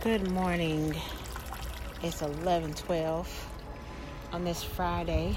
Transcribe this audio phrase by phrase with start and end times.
[0.00, 0.94] Good morning.
[2.04, 3.26] It's 11:12
[4.32, 5.36] on this Friday.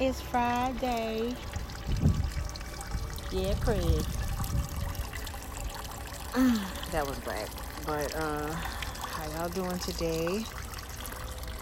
[0.00, 1.34] It's Friday.
[3.30, 4.02] Yeah, Craig.
[6.92, 7.50] that was black.
[7.84, 10.46] But uh how y'all doing today?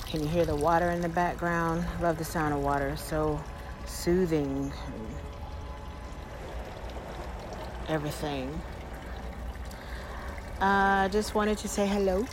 [0.07, 1.84] Can you hear the water in the background?
[2.00, 2.96] Love the sound of water.
[2.96, 3.41] So
[3.84, 4.73] soothing.
[7.89, 8.61] Everything.
[10.61, 12.27] I uh, just wanted to say hello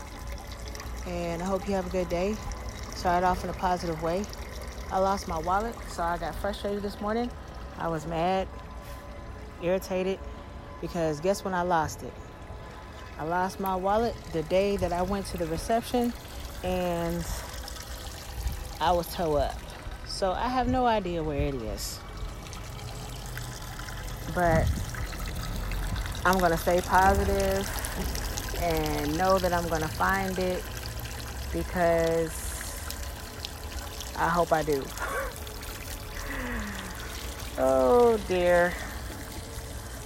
[1.06, 2.36] and I hope you have a good day.
[2.96, 4.26] Start off in a positive way.
[4.92, 7.30] I lost my wallet, so I got frustrated this morning.
[7.78, 8.48] I was mad,
[9.62, 10.18] irritated,
[10.82, 12.14] because guess when I lost it?
[13.20, 16.12] I lost my wallet the day that I went to the reception
[16.64, 17.24] and
[18.82, 19.60] I was toe up.
[20.08, 22.00] So I have no idea where it is.
[24.34, 24.68] But
[26.26, 27.70] I'm going to stay positive
[28.60, 30.64] and know that I'm going to find it
[31.54, 32.34] because
[34.18, 34.84] I hope I do.
[37.60, 38.74] oh dear.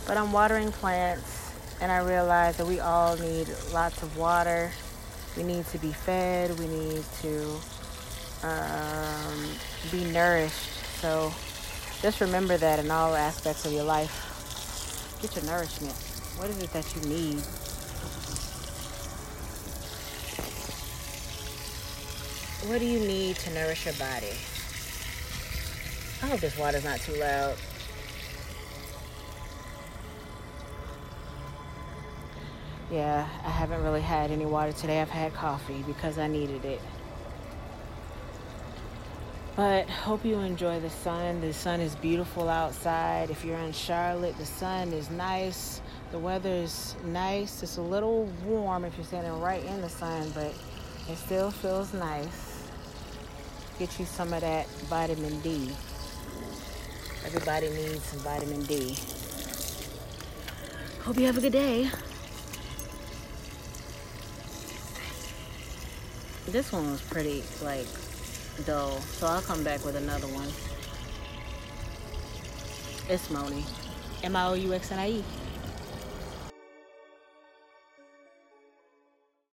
[0.05, 4.71] But I'm watering plants and I realize that we all need lots of water.
[5.37, 6.59] We need to be fed.
[6.59, 7.59] We need to
[8.43, 9.49] um,
[9.89, 10.99] be nourished.
[10.99, 11.31] So
[12.01, 14.25] just remember that in all aspects of your life.
[15.21, 16.08] Get your nourishment.
[16.39, 17.41] What is it that you need?
[22.69, 24.31] What do you need to nourish your body?
[26.23, 27.57] I hope this water's not too loud.
[32.89, 35.01] Yeah, I haven't really had any water today.
[35.01, 36.79] I've had coffee because I needed it.
[39.59, 41.41] But hope you enjoy the sun.
[41.41, 43.29] The sun is beautiful outside.
[43.29, 45.81] If you're in Charlotte, the sun is nice.
[46.11, 47.61] The weather is nice.
[47.61, 50.53] It's a little warm if you're standing right in the sun, but
[51.09, 52.63] it still feels nice
[53.79, 55.75] get you some of that vitamin D.
[57.25, 58.97] Everybody needs some vitamin D.
[61.01, 61.89] Hope you have a good day.
[66.47, 67.87] This one was pretty, like,
[68.65, 70.47] dull, so I'll come back with another one.
[73.09, 73.63] It's Moni.
[74.23, 75.23] M I O U X N I E.